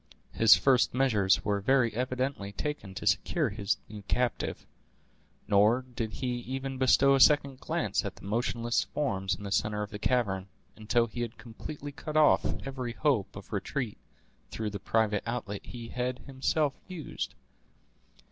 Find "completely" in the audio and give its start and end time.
11.37-11.91